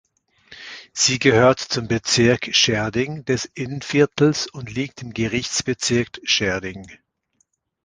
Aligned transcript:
Sie 0.93 1.19
gehört 1.19 1.59
zum 1.59 1.87
Bezirk 1.87 2.55
Schärding 2.55 3.23
des 3.25 3.45
Innviertels 3.45 4.47
und 4.47 4.73
liegt 4.73 5.03
im 5.03 5.13
Gerichtsbezirk 5.13 6.19
Schärding. 6.23 6.87